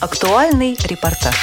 Актуальный 0.00 0.78
репортаж. 0.84 1.34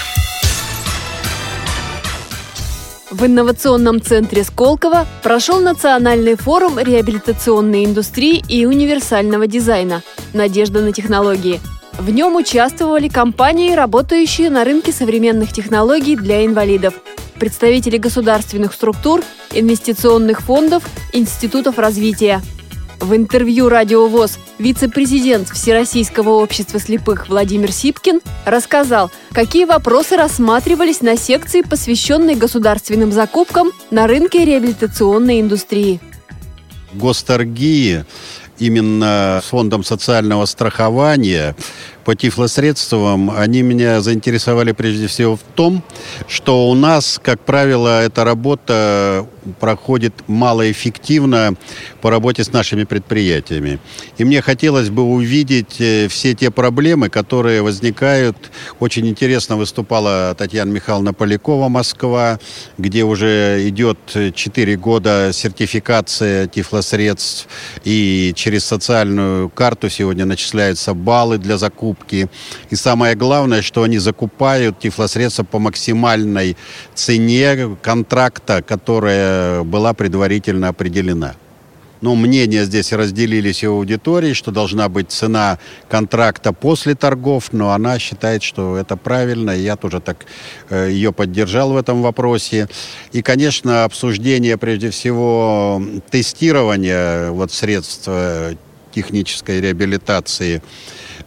В 3.12 3.26
инновационном 3.26 4.02
центре 4.02 4.46
Сколково 4.46 5.06
прошел 5.24 5.60
национальный 5.60 6.36
форум 6.36 6.80
реабилитационной 6.80 7.84
индустрии 7.84 8.42
и 8.48 8.66
универсального 8.66 9.46
дизайна 9.46 10.04
«Надежда 10.34 10.80
на 10.80 10.94
технологии». 10.94 11.60
В 12.00 12.10
нем 12.12 12.38
участвовали 12.38 13.10
компании, 13.10 13.74
работающие 13.74 14.50
на 14.50 14.64
рынке 14.64 14.94
современных 14.94 15.52
технологий 15.52 16.16
для 16.16 16.46
инвалидов, 16.46 16.94
представители 17.38 17.98
государственных 17.98 18.72
структур, 18.72 19.22
инвестиционных 19.52 20.40
фондов, 20.40 20.84
институтов 21.12 21.78
развития– 21.78 22.42
в 23.00 23.16
интервью 23.16 23.70
«Радио 23.70 24.08
ВОЗ» 24.08 24.40
вице-президент 24.60 25.50
Всероссийского 25.50 26.42
общества 26.42 26.80
слепых 26.80 27.30
Владимир 27.30 27.72
Сипкин 27.72 28.22
рассказал, 28.46 29.12
какие 29.32 29.66
вопросы 29.66 30.16
рассматривались 30.16 31.02
на 31.02 31.18
секции, 31.18 31.62
посвященной 31.62 32.36
государственным 32.36 33.12
закупкам 33.12 33.72
на 33.92 34.08
рынке 34.08 34.46
реабилитационной 34.46 35.42
индустрии. 35.42 36.00
Госторги 36.94 38.06
именно 38.60 39.42
с 39.44 39.50
фондом 39.50 39.84
социального 39.84 40.46
страхования 40.46 41.56
по 42.06 42.16
тифлосредствам, 42.16 43.32
они 43.32 43.64
меня 43.64 44.00
заинтересовали 44.00 44.72
прежде 44.72 45.08
всего 45.08 45.36
в 45.36 45.42
том, 45.42 45.84
что 46.28 46.70
у 46.70 46.76
нас, 46.76 47.20
как 47.22 47.40
правило, 47.40 48.04
эта 48.04 48.24
работа 48.24 49.28
проходит 49.60 50.14
малоэффективно 50.28 51.56
по 52.02 52.10
работе 52.10 52.44
с 52.44 52.52
нашими 52.52 52.84
предприятиями. 52.84 53.80
И 54.18 54.24
мне 54.24 54.42
хотелось 54.42 54.90
бы 54.90 55.04
увидеть 55.04 55.80
э, 55.80 56.08
все 56.08 56.34
те 56.34 56.52
проблемы, 56.52 57.10
которые 57.10 57.62
возникают. 57.62 58.38
Очень 58.80 59.08
интересно 59.08 59.58
выступала 59.58 60.36
Татьяна 60.38 60.72
Михайловна 60.72 61.14
Полякова, 61.14 61.70
Москва, 61.70 62.40
где 62.78 63.04
уже 63.04 63.68
идет 63.68 63.98
4 64.34 64.78
года 64.78 65.32
сертификация 65.34 66.48
тифлосредств, 66.48 67.48
и 67.84 68.34
через 68.36 68.66
социальную 68.66 69.50
карту 69.50 69.90
сегодня 69.90 70.26
начисляются 70.26 70.94
баллы 70.94 71.38
для 71.38 71.58
закупки. 71.58 71.95
И 72.12 72.76
самое 72.76 73.16
главное, 73.16 73.62
что 73.62 73.84
они 73.84 73.98
закупают 73.98 74.80
тифлосредства 74.80 75.44
по 75.44 75.60
максимальной 75.60 76.58
цене 76.94 77.78
контракта, 77.82 78.62
которая 78.62 79.64
была 79.64 79.94
предварительно 79.94 80.70
определена. 80.70 81.36
Ну, 82.02 82.14
мнения 82.14 82.66
здесь 82.66 82.92
разделились 82.94 83.64
и 83.64 83.68
в 83.68 83.72
аудитории, 83.72 84.34
что 84.34 84.52
должна 84.52 84.90
быть 84.90 85.12
цена 85.12 85.58
контракта 85.90 86.54
после 86.54 86.94
торгов, 86.94 87.50
но 87.52 87.72
она 87.72 87.98
считает, 88.00 88.44
что 88.44 88.78
это 88.78 88.98
правильно, 88.98 89.50
я 89.50 89.76
тоже 89.76 90.02
так 90.02 90.26
э, 90.70 90.90
ее 90.92 91.12
поддержал 91.12 91.72
в 91.72 91.78
этом 91.78 92.04
вопросе. 92.04 92.68
И, 93.12 93.22
конечно, 93.22 93.86
обсуждение, 93.86 94.58
прежде 94.58 94.92
всего, 94.92 95.82
тестирования 96.12 97.32
вот, 97.32 97.52
средств 97.52 98.04
э, 98.08 98.56
технической 98.94 99.62
реабилитации– 99.62 100.62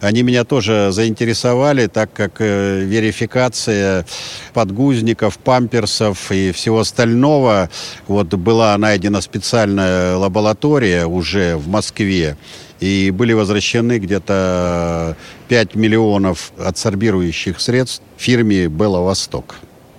они 0.01 0.21
меня 0.23 0.43
тоже 0.43 0.89
заинтересовали, 0.91 1.87
так 1.87 2.13
как 2.13 2.35
э, 2.39 2.81
верификация 2.83 4.05
подгузников, 4.53 5.37
памперсов 5.37 6.31
и 6.31 6.51
всего 6.51 6.79
остального, 6.79 7.69
вот 8.07 8.27
была 8.27 8.77
найдена 8.77 9.21
специальная 9.21 10.15
лаборатория 10.15 11.05
уже 11.05 11.57
в 11.57 11.67
Москве, 11.67 12.37
и 12.79 13.11
были 13.11 13.33
возвращены 13.33 13.99
где-то 13.99 15.17
5 15.49 15.75
миллионов 15.75 16.53
адсорбирующих 16.57 17.59
средств 17.59 18.03
фирме 18.17 18.67
«Белла 18.67 18.99
Восток» 18.99 19.55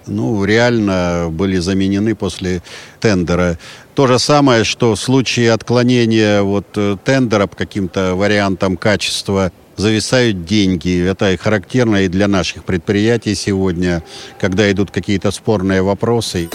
ну, 0.06 0.44
реально 0.44 1.28
были 1.30 1.58
заменены 1.58 2.14
после 2.14 2.62
тендера. 3.00 3.58
То 3.94 4.06
же 4.06 4.18
самое, 4.18 4.64
что 4.64 4.94
в 4.94 5.00
случае 5.00 5.52
отклонения 5.52 6.42
вот 6.42 6.66
э, 6.76 6.96
тендера 7.04 7.46
по 7.46 7.56
каким-то 7.56 8.14
вариантам 8.14 8.76
качества 8.76 9.52
зависают 9.76 10.44
деньги. 10.44 11.06
Это 11.06 11.36
характерно 11.36 12.02
и 12.02 12.08
для 12.08 12.28
наших 12.28 12.64
предприятий 12.64 13.34
сегодня, 13.34 14.02
когда 14.38 14.70
идут 14.70 14.90
какие-то 14.90 15.30
спорные 15.30 15.82
вопросы. 15.82 16.48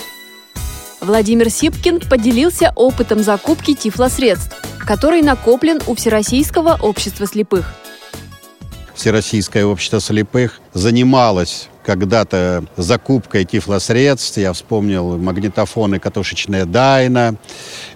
Владимир 1.01 1.49
Сипкин 1.49 1.99
поделился 1.99 2.71
опытом 2.75 3.23
закупки 3.23 3.73
тифлосредств, 3.73 4.55
который 4.79 5.21
накоплен 5.21 5.79
у 5.87 5.95
Всероссийского 5.95 6.77
общества 6.81 7.27
слепых. 7.27 7.73
Всероссийское 8.95 9.65
общество 9.65 9.99
слепых 9.99 10.61
занималось 10.73 11.69
когда-то 11.85 12.65
закупкой 12.75 13.45
тифлосредств. 13.45 14.37
Я 14.37 14.53
вспомнил 14.53 15.17
магнитофоны 15.17 15.99
катушечные 15.99 16.65
Дайна 16.65 17.35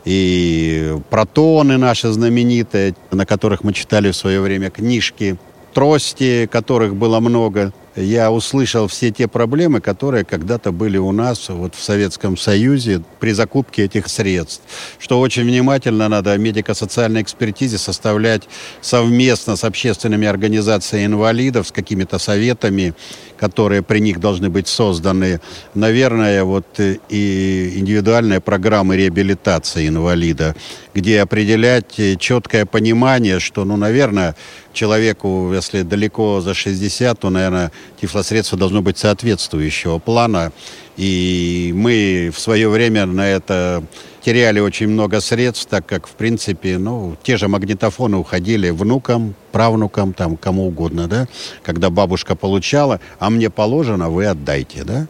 и 0.05 0.95
протоны 1.09 1.77
наши 1.77 2.11
знаменитые, 2.11 2.95
на 3.11 3.25
которых 3.25 3.63
мы 3.63 3.73
читали 3.73 4.11
в 4.11 4.15
свое 4.15 4.39
время 4.41 4.69
книжки, 4.69 5.37
трости, 5.73 6.47
которых 6.51 6.95
было 6.95 7.19
много 7.19 7.73
я 7.95 8.31
услышал 8.31 8.87
все 8.87 9.11
те 9.11 9.27
проблемы, 9.27 9.81
которые 9.81 10.23
когда-то 10.25 10.71
были 10.71 10.97
у 10.97 11.11
нас 11.11 11.49
вот 11.49 11.75
в 11.75 11.83
Советском 11.83 12.37
Союзе 12.37 13.01
при 13.19 13.31
закупке 13.31 13.85
этих 13.85 14.07
средств. 14.07 14.61
Что 14.99 15.19
очень 15.19 15.43
внимательно 15.43 16.07
надо 16.07 16.37
медико-социальной 16.37 17.21
экспертизе 17.21 17.77
составлять 17.77 18.43
совместно 18.81 19.55
с 19.55 19.63
общественными 19.63 20.27
организациями 20.27 21.05
инвалидов, 21.05 21.67
с 21.67 21.71
какими-то 21.71 22.19
советами, 22.19 22.93
которые 23.37 23.81
при 23.81 23.99
них 23.99 24.19
должны 24.19 24.49
быть 24.49 24.67
созданы. 24.67 25.39
Наверное, 25.73 26.43
вот 26.43 26.65
и 26.79 27.73
индивидуальные 27.75 28.41
программы 28.41 28.97
реабилитации 28.97 29.87
инвалида, 29.87 30.55
где 30.99 31.21
определять 31.21 31.97
э, 31.97 32.17
четкое 32.17 32.65
понимание, 32.65 33.39
что, 33.39 33.63
ну, 33.63 33.77
наверное, 33.77 34.35
человеку, 34.73 35.51
если 35.53 35.83
далеко 35.83 36.41
за 36.41 36.53
60, 36.53 37.17
то, 37.17 37.29
наверное, 37.29 37.71
тифлосредство 38.01 38.57
должно 38.57 38.81
быть 38.81 38.97
соответствующего 38.97 39.99
плана. 39.99 40.51
И 40.97 41.71
мы 41.73 42.31
в 42.35 42.39
свое 42.39 42.67
время 42.67 43.05
на 43.05 43.29
это 43.29 43.81
теряли 44.21 44.59
очень 44.59 44.89
много 44.89 45.21
средств, 45.21 45.67
так 45.69 45.85
как, 45.85 46.05
в 46.05 46.11
принципе, 46.11 46.77
ну, 46.77 47.15
те 47.23 47.37
же 47.37 47.47
магнитофоны 47.47 48.17
уходили 48.17 48.69
внукам, 48.69 49.35
правнукам, 49.53 50.11
там, 50.11 50.35
кому 50.35 50.67
угодно, 50.67 51.07
да, 51.07 51.29
когда 51.63 51.89
бабушка 51.89 52.35
получала, 52.35 52.99
а 53.19 53.29
мне 53.29 53.49
положено, 53.49 54.09
вы 54.09 54.25
отдайте, 54.25 54.83
да. 54.83 55.07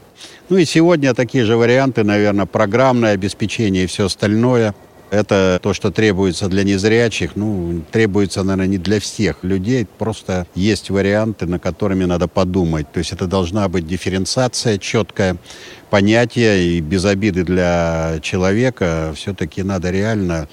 Ну 0.50 0.58
и 0.58 0.66
сегодня 0.66 1.16
такие 1.16 1.46
же 1.46 1.58
варианты, 1.58 2.04
наверное, 2.04 2.46
программное 2.46 3.14
обеспечение 3.14 3.86
и 3.86 3.88
все 3.88 4.06
остальное– 4.06 4.76
это 5.12 5.60
то, 5.62 5.74
что 5.74 5.92
требуется 5.92 6.48
для 6.48 6.64
незрячих, 6.64 7.36
ну, 7.36 7.82
требуется, 7.92 8.44
наверное, 8.44 8.68
не 8.68 8.78
для 8.78 9.00
всех 9.00 9.44
людей. 9.44 9.88
Просто 9.98 10.48
есть 10.56 10.90
варианты, 10.90 11.46
на 11.46 11.60
которыми 11.60 12.06
надо 12.06 12.28
подумать. 12.28 12.92
То 12.92 13.00
есть 13.00 13.12
это 13.14 13.28
должна 13.28 13.68
быть 13.70 13.88
дифференциация 13.88 14.78
четкая, 14.78 15.38
понятие 15.90 16.78
и 16.78 16.82
без 16.82 17.06
обиды 17.06 17.44
для 17.44 18.20
человека. 18.22 19.14
Все-таки 19.16 19.64
надо 19.64 19.92
реально 19.92 20.48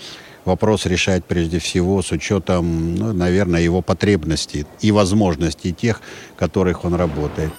вопрос 0.44 0.86
решать 0.86 1.24
прежде 1.24 1.58
всего 1.58 2.02
с 2.02 2.12
учетом, 2.12 2.94
ну, 2.94 3.12
наверное, 3.12 3.60
его 3.60 3.82
потребностей 3.82 4.66
и 4.80 4.92
возможностей 4.92 5.72
тех, 5.72 6.00
которых 6.36 6.84
он 6.84 6.94
работает. 6.94 7.52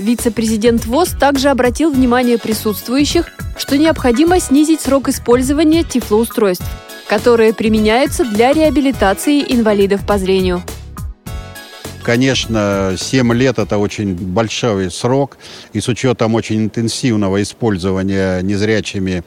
Вице-президент 0.00 0.86
ВОЗ 0.86 1.10
также 1.10 1.50
обратил 1.50 1.90
внимание 1.90 2.38
присутствующих, 2.38 3.26
что 3.58 3.76
необходимо 3.76 4.40
снизить 4.40 4.80
срок 4.80 5.10
использования 5.10 5.84
тифлоустройств, 5.84 6.64
которые 7.06 7.52
применяются 7.52 8.24
для 8.24 8.54
реабилитации 8.54 9.44
инвалидов 9.46 10.06
по 10.06 10.16
зрению. 10.16 10.62
Конечно, 12.02 12.94
7 12.96 13.32
лет– 13.34 13.58
это 13.58 13.76
очень 13.78 14.14
большой 14.14 14.90
срок, 14.90 15.36
и 15.72 15.80
с 15.80 15.88
учетом 15.88 16.34
очень 16.34 16.64
интенсивного 16.64 17.42
использования 17.42 18.40
незрячими 18.40 19.22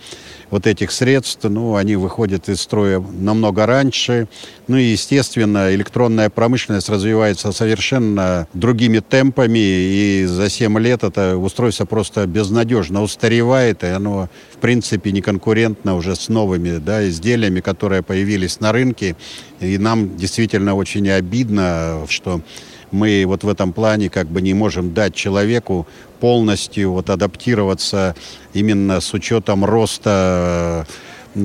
вот 0.53 0.67
этих 0.67 0.91
средств, 0.91 1.43
ну, 1.45 1.75
они 1.75 1.95
выходят 1.95 2.47
из 2.47 2.61
строя 2.61 2.99
намного 2.99 3.65
раньше. 3.65 4.27
Ну 4.67 4.77
и, 4.77 4.83
естественно, 4.83 5.73
электронная 5.73 6.29
промышленность 6.29 6.89
развивается 6.89 7.51
совершенно 7.51 8.47
другими 8.53 8.99
темпами, 8.99 9.57
и 9.57 10.25
за 10.27 10.51
7 10.51 10.77
лет 10.77 11.03
это 11.03 11.37
устройство 11.37 11.85
просто 11.85 12.27
безнадежно 12.27 13.01
устаревает, 13.01 13.83
и 13.83 13.87
оно, 13.87 14.29
в 14.51 14.57
принципе, 14.57 15.11
не 15.11 15.21
конкурентно 15.21 15.95
уже 15.95 16.15
с 16.15 16.29
новыми 16.29 16.77
да, 16.77 17.07
изделиями, 17.09 17.59
которые 17.59 18.03
появились 18.03 18.59
на 18.59 18.71
рынке. 18.71 19.15
И 19.59 19.79
нам 19.79 20.17
действительно 20.17 20.75
очень 20.75 21.09
обидно, 21.09 22.05
что 22.09 22.41
мы 22.93 23.23
вот 23.25 23.43
в 23.43 23.49
этом 23.49 23.73
плане 23.73 24.09
как 24.09 24.27
бы 24.27 24.41
не 24.41 24.53
можем 24.53 24.93
дать 24.93 25.13
человеку 25.15 25.87
полностью 26.19 26.91
вот 26.91 27.09
адаптироваться 27.09 28.15
именно 28.53 29.01
с 29.01 29.13
учетом 29.13 29.65
роста 29.65 30.87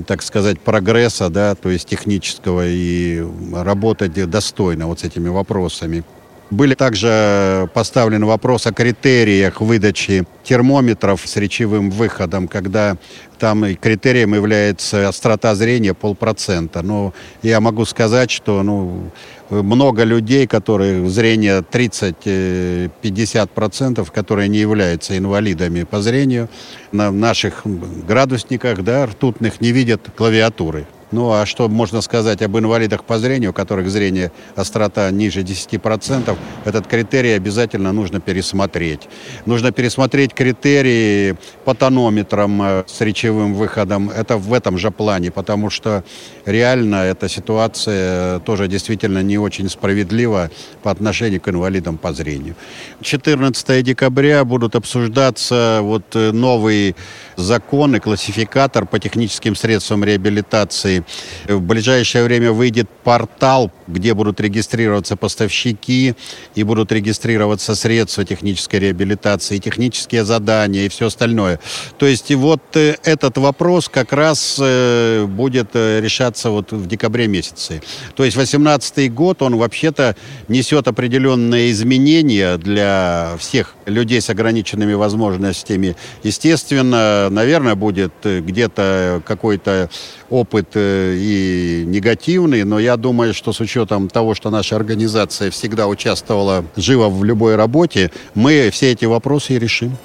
так 0.06 0.22
сказать, 0.22 0.60
прогресса, 0.60 1.30
да, 1.30 1.54
то 1.54 1.70
есть 1.70 1.88
технического, 1.88 2.66
и 2.66 3.24
работать 3.54 4.12
достойно 4.28 4.86
вот 4.86 5.00
с 5.00 5.04
этими 5.04 5.28
вопросами. 5.28 6.04
Были 6.50 6.74
также 6.74 7.68
поставлены 7.74 8.24
вопрос 8.24 8.66
о 8.66 8.72
критериях 8.72 9.60
выдачи 9.60 10.24
термометров 10.44 11.20
с 11.26 11.36
речевым 11.36 11.90
выходом, 11.90 12.48
когда 12.48 12.96
там 13.38 13.76
критерием 13.76 14.34
является 14.34 15.08
острота 15.08 15.54
зрения 15.54 15.92
полпроцента. 15.92 16.80
Но 16.82 17.12
я 17.42 17.60
могу 17.60 17.84
сказать, 17.84 18.30
что 18.30 18.62
ну, 18.62 19.10
много 19.50 20.04
людей, 20.04 20.46
которые 20.46 21.06
зрение 21.10 21.60
30-50%, 21.60 24.10
которые 24.10 24.48
не 24.48 24.56
являются 24.58 25.18
инвалидами 25.18 25.84
по 25.84 26.00
зрению, 26.00 26.48
на 26.92 27.10
наших 27.10 27.60
градусниках 27.64 28.82
да, 28.82 29.04
ртутных 29.04 29.60
не 29.60 29.72
видят 29.72 30.00
клавиатуры. 30.16 30.86
Ну 31.10 31.32
а 31.32 31.46
что 31.46 31.68
можно 31.68 32.02
сказать 32.02 32.42
об 32.42 32.58
инвалидах 32.58 33.04
по 33.04 33.18
зрению, 33.18 33.50
у 33.50 33.52
которых 33.54 33.88
зрение 33.88 34.30
острота 34.56 35.10
ниже 35.10 35.40
10%? 35.40 36.36
Этот 36.66 36.86
критерий 36.86 37.32
обязательно 37.32 37.92
нужно 37.92 38.20
пересмотреть. 38.20 39.08
Нужно 39.46 39.72
пересмотреть 39.72 40.34
критерии 40.34 41.36
по 41.64 41.74
тонометрам 41.74 42.62
э, 42.62 42.84
с 42.86 43.00
речевым 43.00 43.54
выходом. 43.54 44.10
Это 44.10 44.36
в 44.36 44.52
этом 44.52 44.76
же 44.76 44.90
плане, 44.90 45.30
потому 45.30 45.70
что 45.70 46.04
реально 46.44 46.96
эта 46.96 47.28
ситуация 47.28 48.40
тоже 48.40 48.68
действительно 48.68 49.22
не 49.22 49.38
очень 49.38 49.70
справедлива 49.70 50.50
по 50.82 50.90
отношению 50.90 51.40
к 51.40 51.48
инвалидам 51.48 51.96
по 51.96 52.12
зрению. 52.12 52.54
14 53.00 53.82
декабря 53.82 54.44
будут 54.44 54.76
обсуждаться 54.76 55.80
вот 55.82 56.04
э, 56.14 56.32
новый 56.32 56.94
закон 57.36 57.96
и 57.96 57.98
классификатор 57.98 58.84
по 58.84 58.98
техническим 58.98 59.54
средствам 59.54 60.04
реабилитации 60.04 60.97
в 61.46 61.60
ближайшее 61.60 62.24
время 62.24 62.52
выйдет 62.52 62.88
портал, 63.04 63.70
где 63.88 64.14
будут 64.14 64.40
регистрироваться 64.40 65.16
поставщики 65.16 66.14
и 66.54 66.62
будут 66.62 66.92
регистрироваться 66.92 67.74
средства 67.74 68.24
технической 68.24 68.80
реабилитации, 68.80 69.58
технические 69.58 70.24
задания 70.24 70.86
и 70.86 70.88
все 70.88 71.06
остальное. 71.06 71.58
То 71.98 72.06
есть 72.06 72.30
и 72.30 72.34
вот 72.34 72.62
э, 72.74 72.96
этот 73.02 73.38
вопрос 73.38 73.88
как 73.88 74.12
раз 74.12 74.58
э, 74.60 75.24
будет 75.26 75.70
э, 75.74 76.00
решаться 76.00 76.50
вот 76.50 76.72
в 76.72 76.86
декабре 76.86 77.26
месяце. 77.26 77.82
То 78.14 78.24
есть 78.24 78.36
2018 78.36 79.12
год, 79.12 79.42
он 79.42 79.56
вообще-то 79.56 80.14
несет 80.48 80.86
определенные 80.88 81.70
изменения 81.70 82.58
для 82.58 83.36
всех 83.38 83.74
людей 83.86 84.20
с 84.20 84.28
ограниченными 84.30 84.92
возможностями. 84.94 85.96
Естественно, 86.22 87.28
наверное, 87.30 87.74
будет 87.74 88.12
где-то 88.22 89.22
какой-то 89.26 89.90
опыт 90.28 90.68
и 90.76 91.84
негативный, 91.86 92.64
но 92.64 92.78
я 92.78 92.96
думаю, 92.96 93.32
что 93.32 93.52
с 93.52 93.60
учетом 93.60 93.77
того, 93.86 94.34
что 94.34 94.50
наша 94.50 94.76
организация 94.76 95.50
всегда 95.50 95.86
участвовала 95.86 96.64
живо 96.76 97.08
в 97.08 97.24
любой 97.24 97.56
работе, 97.56 98.10
мы 98.34 98.70
все 98.70 98.92
эти 98.92 99.04
вопросы 99.04 99.54
и 99.54 99.58
решим. 99.58 99.96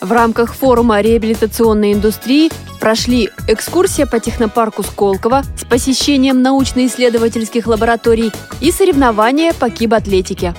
В 0.00 0.12
рамках 0.12 0.54
форума 0.54 1.00
реабилитационной 1.00 1.92
индустрии 1.92 2.50
прошли 2.80 3.30
экскурсия 3.48 4.06
по 4.06 4.20
технопарку 4.20 4.82
Сколково 4.82 5.42
с 5.58 5.64
посещением 5.64 6.42
научно-исследовательских 6.42 7.66
лабораторий 7.66 8.30
и 8.60 8.70
соревнования 8.70 9.52
по 9.54 9.70
кибатлетике 9.70 10.54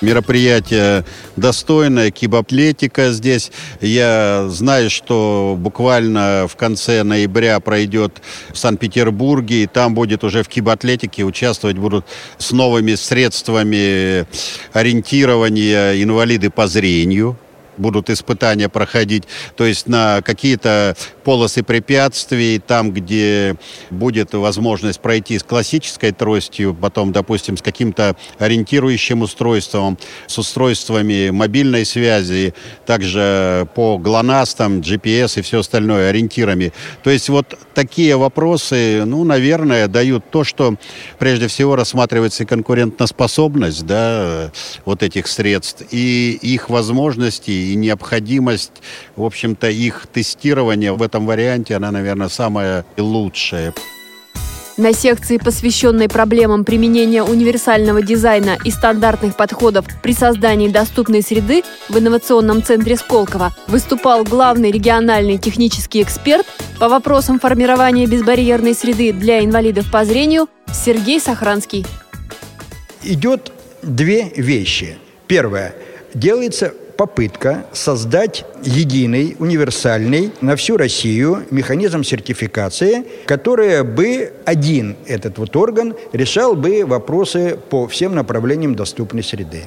мероприятие 0.00 1.04
достойное, 1.36 2.10
кибатлетика 2.10 3.12
здесь. 3.12 3.50
Я 3.80 4.46
знаю, 4.48 4.90
что 4.90 5.56
буквально 5.58 6.46
в 6.48 6.56
конце 6.56 7.02
ноября 7.02 7.60
пройдет 7.60 8.22
в 8.50 8.58
Санкт-Петербурге, 8.58 9.64
и 9.64 9.66
там 9.66 9.94
будет 9.94 10.24
уже 10.24 10.42
в 10.42 10.48
кибатлетике 10.48 11.24
участвовать 11.24 11.78
будут 11.78 12.04
с 12.38 12.52
новыми 12.52 12.94
средствами 12.94 14.26
ориентирования 14.72 16.02
инвалиды 16.02 16.50
по 16.50 16.66
зрению 16.66 17.36
будут 17.80 18.10
испытания 18.10 18.68
проходить, 18.68 19.24
то 19.56 19.64
есть 19.64 19.86
на 19.86 20.22
какие-то 20.22 20.96
полосы 21.24 21.62
препятствий, 21.62 22.58
там, 22.58 22.92
где 22.92 23.56
будет 23.90 24.34
возможность 24.34 25.00
пройти 25.00 25.38
с 25.38 25.42
классической 25.42 26.12
тростью, 26.12 26.76
потом, 26.80 27.12
допустим, 27.12 27.56
с 27.56 27.62
каким-то 27.62 28.16
ориентирующим 28.38 29.22
устройством, 29.22 29.98
с 30.26 30.38
устройствами 30.38 31.30
мобильной 31.30 31.84
связи, 31.84 32.54
также 32.86 33.68
по 33.74 33.98
ГЛОНАСС, 33.98 34.54
там, 34.54 34.80
GPS 34.80 35.38
и 35.38 35.42
все 35.42 35.60
остальное, 35.60 36.10
ориентирами. 36.10 36.72
То 37.02 37.10
есть 37.10 37.28
вот 37.28 37.58
такие 37.74 38.16
вопросы, 38.16 39.04
ну, 39.04 39.24
наверное, 39.24 39.88
дают 39.88 40.30
то, 40.30 40.44
что 40.44 40.76
прежде 41.18 41.48
всего 41.48 41.76
рассматривается 41.76 42.42
и 42.42 42.46
конкурентоспособность, 42.46 43.86
да, 43.86 44.50
вот 44.84 45.02
этих 45.02 45.26
средств, 45.26 45.84
и 45.90 46.38
их 46.42 46.70
возможности, 46.70 47.69
и 47.72 47.76
необходимость, 47.76 48.82
в 49.16 49.24
общем-то, 49.24 49.68
их 49.68 50.06
тестирования 50.12 50.92
в 50.92 51.02
этом 51.02 51.26
варианте, 51.26 51.76
она, 51.76 51.90
наверное, 51.90 52.28
самая 52.28 52.84
лучшая. 52.96 53.72
На 54.76 54.94
секции, 54.94 55.36
посвященной 55.36 56.08
проблемам 56.08 56.64
применения 56.64 57.22
универсального 57.22 58.00
дизайна 58.00 58.56
и 58.64 58.70
стандартных 58.70 59.36
подходов 59.36 59.84
при 60.02 60.14
создании 60.14 60.70
доступной 60.70 61.20
среды 61.20 61.64
в 61.90 61.98
инновационном 61.98 62.62
центре 62.62 62.96
Сколково, 62.96 63.54
выступал 63.66 64.24
главный 64.24 64.70
региональный 64.70 65.36
технический 65.36 66.00
эксперт 66.02 66.46
по 66.78 66.88
вопросам 66.88 67.38
формирования 67.38 68.06
безбарьерной 68.06 68.74
среды 68.74 69.12
для 69.12 69.44
инвалидов 69.44 69.90
по 69.92 70.02
зрению 70.06 70.48
Сергей 70.72 71.20
Сохранский. 71.20 71.84
Идет 73.02 73.52
две 73.82 74.32
вещи. 74.34 74.96
Первое. 75.26 75.74
Делается 76.14 76.72
попытка 77.00 77.64
создать 77.72 78.44
единый, 78.62 79.34
универсальный 79.38 80.32
на 80.42 80.54
всю 80.54 80.76
Россию 80.76 81.46
механизм 81.50 82.04
сертификации, 82.04 83.06
который 83.24 83.82
бы 83.84 84.34
один 84.44 84.96
этот 85.06 85.38
вот 85.38 85.56
орган 85.56 85.94
решал 86.12 86.54
бы 86.56 86.84
вопросы 86.84 87.58
по 87.70 87.88
всем 87.88 88.14
направлениям 88.14 88.74
доступной 88.74 89.22
среды. 89.22 89.62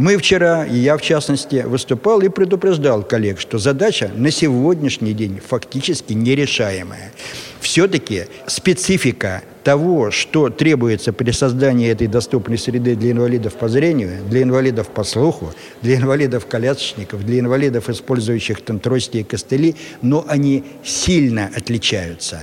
Мы 0.00 0.16
вчера, 0.16 0.64
и 0.64 0.78
я 0.78 0.96
в 0.96 1.02
частности, 1.02 1.56
выступал 1.56 2.22
и 2.22 2.30
предупреждал 2.30 3.02
коллег, 3.02 3.38
что 3.38 3.58
задача 3.58 4.10
на 4.16 4.30
сегодняшний 4.30 5.12
день 5.12 5.42
фактически 5.46 6.14
нерешаемая. 6.14 7.12
Все-таки 7.60 8.24
специфика 8.46 9.42
того, 9.62 10.10
что 10.10 10.48
требуется 10.48 11.12
при 11.12 11.32
создании 11.32 11.90
этой 11.90 12.06
доступной 12.06 12.56
среды 12.56 12.96
для 12.96 13.10
инвалидов 13.10 13.52
по 13.56 13.68
зрению, 13.68 14.24
для 14.26 14.42
инвалидов 14.42 14.88
по 14.88 15.04
слуху, 15.04 15.52
для 15.82 15.96
инвалидов-колясочников, 15.96 17.26
для 17.26 17.40
инвалидов, 17.40 17.90
использующих 17.90 18.62
там 18.62 18.78
трости 18.78 19.18
и 19.18 19.22
костыли, 19.22 19.76
но 20.00 20.24
они 20.26 20.64
сильно 20.82 21.50
отличаются. 21.54 22.40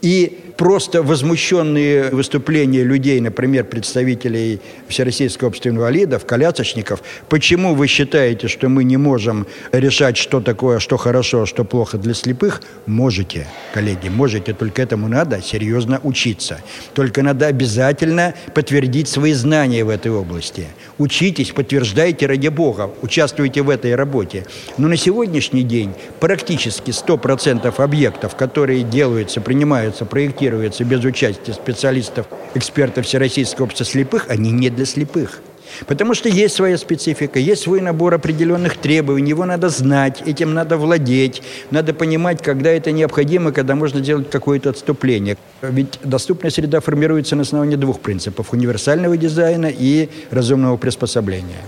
И 0.00 0.43
просто 0.56 1.02
возмущенные 1.02 2.10
выступления 2.10 2.82
людей, 2.82 3.20
например, 3.20 3.64
представителей 3.64 4.60
Всероссийского 4.88 5.48
общества 5.48 5.70
инвалидов, 5.70 6.24
колясочников, 6.26 7.02
почему 7.28 7.74
вы 7.74 7.86
считаете, 7.86 8.48
что 8.48 8.68
мы 8.68 8.84
не 8.84 8.96
можем 8.96 9.46
решать, 9.72 10.16
что 10.16 10.40
такое, 10.40 10.78
что 10.78 10.96
хорошо, 10.96 11.42
а 11.42 11.46
что 11.46 11.64
плохо 11.64 11.98
для 11.98 12.14
слепых? 12.14 12.62
Можете, 12.86 13.46
коллеги, 13.72 14.08
можете, 14.08 14.52
только 14.52 14.82
этому 14.82 15.08
надо 15.08 15.42
серьезно 15.42 16.00
учиться. 16.02 16.60
Только 16.94 17.22
надо 17.22 17.46
обязательно 17.46 18.34
подтвердить 18.54 19.08
свои 19.08 19.32
знания 19.32 19.84
в 19.84 19.88
этой 19.88 20.12
области. 20.12 20.66
Учитесь, 20.98 21.50
подтверждайте 21.50 22.26
ради 22.26 22.48
Бога, 22.48 22.90
участвуйте 23.02 23.62
в 23.62 23.70
этой 23.70 23.94
работе. 23.94 24.46
Но 24.78 24.88
на 24.88 24.96
сегодняшний 24.96 25.62
день 25.62 25.92
практически 26.20 26.90
100% 26.90 27.74
объектов, 27.82 28.36
которые 28.36 28.82
делаются, 28.82 29.40
принимаются, 29.40 30.04
проектируются, 30.04 30.43
проектируются 30.44 30.84
без 30.84 31.04
участия 31.04 31.52
специалистов, 31.52 32.26
экспертов 32.54 33.06
Всероссийского 33.06 33.64
общества 33.64 33.86
слепых, 33.86 34.26
они 34.28 34.50
не 34.50 34.70
для 34.70 34.84
слепых. 34.84 35.40
Потому 35.86 36.14
что 36.14 36.28
есть 36.28 36.54
своя 36.54 36.76
специфика, 36.76 37.38
есть 37.38 37.62
свой 37.62 37.80
набор 37.80 38.14
определенных 38.14 38.76
требований, 38.76 39.30
его 39.30 39.44
надо 39.46 39.70
знать, 39.70 40.22
этим 40.26 40.54
надо 40.54 40.76
владеть, 40.76 41.42
надо 41.70 41.94
понимать, 41.94 42.42
когда 42.42 42.70
это 42.70 42.92
необходимо, 42.92 43.50
когда 43.50 43.74
можно 43.74 44.00
делать 44.00 44.30
какое-то 44.30 44.70
отступление. 44.70 45.36
Ведь 45.62 45.98
доступная 46.04 46.50
среда 46.50 46.80
формируется 46.80 47.34
на 47.34 47.42
основании 47.42 47.76
двух 47.76 48.00
принципов– 48.00 48.48
универсального 48.52 49.16
дизайна 49.16 49.66
и 49.66 50.10
разумного 50.30 50.76
приспособления. 50.76 51.62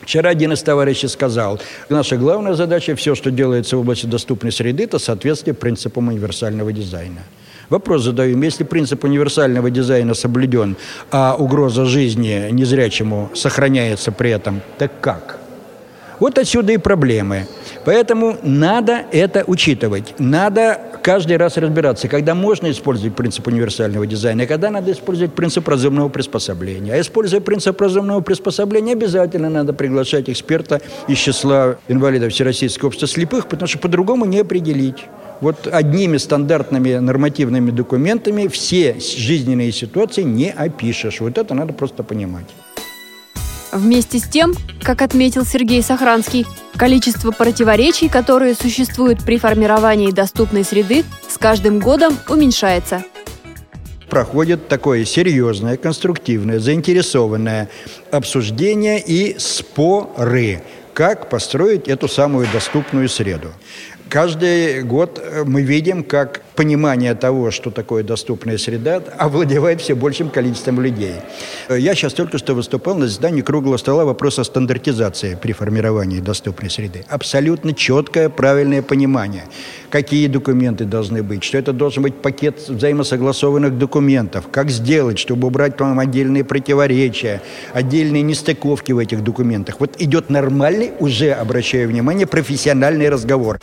Вчера 0.00 0.30
один 0.30 0.52
из 0.52 0.62
товарищей 0.62 1.08
сказал, 1.08 1.60
наша 1.88 2.16
главная 2.16 2.54
задача, 2.54 2.96
все, 2.96 3.14
что 3.14 3.30
делается 3.30 3.76
в 3.76 3.80
области 3.80 4.06
доступной 4.06 4.50
среды, 4.50 4.84
это 4.84 4.98
соответствие 4.98 5.54
принципам 5.54 6.08
универсального 6.08 6.72
дизайна. 6.72 7.20
Вопрос 7.72 8.02
задаем, 8.02 8.42
если 8.42 8.64
принцип 8.64 9.02
универсального 9.02 9.70
дизайна 9.70 10.12
соблюден, 10.12 10.76
а 11.10 11.34
угроза 11.38 11.86
жизни 11.86 12.48
незрячему 12.50 13.30
сохраняется 13.34 14.12
при 14.12 14.30
этом, 14.30 14.60
так 14.76 14.92
как? 15.00 15.38
Вот 16.20 16.36
отсюда 16.36 16.74
и 16.74 16.76
проблемы. 16.76 17.46
Поэтому 17.86 18.36
надо 18.42 19.06
это 19.10 19.44
учитывать. 19.46 20.12
Надо 20.18 20.78
каждый 21.02 21.38
раз 21.38 21.56
разбираться, 21.56 22.08
когда 22.08 22.34
можно 22.34 22.70
использовать 22.70 23.16
принцип 23.16 23.46
универсального 23.46 24.06
дизайна, 24.06 24.42
а 24.42 24.46
когда 24.46 24.68
надо 24.68 24.92
использовать 24.92 25.32
принцип 25.32 25.66
разумного 25.66 26.10
приспособления. 26.10 26.92
А 26.92 27.00
используя 27.00 27.40
принцип 27.40 27.80
разумного 27.80 28.20
приспособления, 28.20 28.92
обязательно 28.92 29.48
надо 29.48 29.72
приглашать 29.72 30.28
эксперта 30.28 30.82
из 31.08 31.16
числа 31.16 31.78
инвалидов 31.88 32.34
Всероссийского 32.34 32.88
общества 32.88 33.08
слепых, 33.08 33.46
потому 33.46 33.66
что 33.66 33.78
по-другому 33.78 34.26
не 34.26 34.40
определить. 34.40 35.06
Вот 35.42 35.66
одними 35.66 36.18
стандартными 36.18 36.94
нормативными 36.98 37.72
документами 37.72 38.46
все 38.46 38.96
жизненные 39.00 39.72
ситуации 39.72 40.22
не 40.22 40.50
опишешь. 40.52 41.20
Вот 41.20 41.36
это 41.36 41.52
надо 41.52 41.72
просто 41.72 42.04
понимать. 42.04 42.46
Вместе 43.72 44.20
с 44.20 44.22
тем, 44.22 44.54
как 44.82 45.02
отметил 45.02 45.44
Сергей 45.44 45.82
Сохранский, 45.82 46.46
количество 46.76 47.32
противоречий, 47.32 48.08
которые 48.08 48.54
существуют 48.54 49.24
при 49.24 49.36
формировании 49.36 50.12
доступной 50.12 50.62
среды, 50.62 51.04
с 51.28 51.36
каждым 51.38 51.80
годом 51.80 52.16
уменьшается 52.28 53.02
проходит 54.08 54.68
такое 54.68 55.06
серьезное, 55.06 55.78
конструктивное, 55.78 56.58
заинтересованное 56.58 57.70
обсуждение 58.10 59.00
и 59.00 59.38
споры, 59.38 60.62
как 60.92 61.30
построить 61.30 61.88
эту 61.88 62.08
самую 62.08 62.46
доступную 62.52 63.08
среду. 63.08 63.48
Каждый 64.12 64.82
год 64.82 65.18
э, 65.24 65.42
мы 65.46 65.62
видим, 65.62 66.04
как 66.04 66.42
понимание 66.54 67.14
того, 67.14 67.50
что 67.50 67.70
такое 67.70 68.02
доступная 68.04 68.58
среда, 68.58 69.02
овладевает 69.16 69.80
все 69.80 69.94
большим 69.94 70.28
количеством 70.28 70.82
людей. 70.82 71.14
Э, 71.70 71.78
я 71.78 71.94
сейчас 71.94 72.12
только 72.12 72.36
что 72.36 72.52
выступал 72.52 72.94
на 72.94 73.06
заседании 73.06 73.40
круглого 73.40 73.78
стола 73.78 74.04
вопроса 74.04 74.44
стандартизации 74.44 75.38
при 75.40 75.52
формировании 75.52 76.20
доступной 76.20 76.68
среды. 76.68 77.06
Абсолютно 77.08 77.72
четкое, 77.72 78.28
правильное 78.28 78.82
понимание, 78.82 79.44
какие 79.88 80.26
документы 80.26 80.84
должны 80.84 81.22
быть, 81.22 81.42
что 81.42 81.56
это 81.56 81.72
должен 81.72 82.02
быть 82.02 82.16
пакет 82.16 82.68
взаимосогласованных 82.68 83.78
документов, 83.78 84.44
как 84.52 84.68
сделать, 84.68 85.18
чтобы 85.18 85.46
убрать 85.46 85.78
там 85.78 85.98
отдельные 85.98 86.44
противоречия, 86.44 87.40
отдельные 87.72 88.22
нестыковки 88.22 88.92
в 88.92 88.98
этих 88.98 89.24
документах. 89.24 89.76
Вот 89.80 90.02
идет 90.02 90.28
нормальный, 90.28 90.92
уже 90.98 91.32
обращаю 91.32 91.88
внимание, 91.88 92.26
профессиональный 92.26 93.08
разговор. 93.08 93.58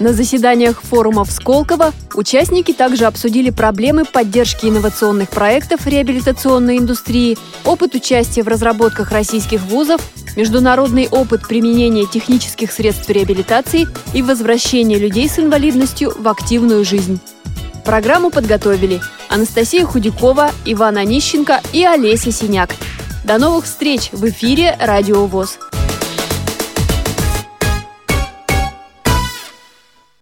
На 0.00 0.12
заседаниях 0.12 0.80
форумов 0.80 1.28
Сколково 1.30 1.92
участники 2.14 2.72
также 2.72 3.06
обсудили 3.06 3.50
проблемы 3.50 4.04
поддержки 4.04 4.66
инновационных 4.66 5.28
проектов 5.28 5.86
реабилитационной 5.86 6.78
индустрии, 6.78 7.36
опыт 7.64 7.96
участия 7.96 8.44
в 8.44 8.48
разработках 8.48 9.10
российских 9.10 9.60
вузов, 9.62 10.00
международный 10.36 11.08
опыт 11.08 11.48
применения 11.48 12.06
технических 12.06 12.70
средств 12.70 13.10
реабилитации 13.10 13.88
и 14.14 14.22
возвращения 14.22 14.98
людей 14.98 15.28
с 15.28 15.40
инвалидностью 15.40 16.14
в 16.16 16.28
активную 16.28 16.84
жизнь. 16.84 17.18
Программу 17.84 18.30
подготовили 18.30 19.00
Анастасия 19.28 19.84
Худякова, 19.84 20.52
Иван 20.64 20.96
Онищенко 20.98 21.60
и 21.72 21.84
Олеся 21.84 22.30
Синяк. 22.30 22.70
До 23.24 23.38
новых 23.38 23.64
встреч 23.64 24.10
в 24.12 24.28
эфире 24.28 24.76
«Радио 24.78 25.26
ВОЗ». 25.26 25.58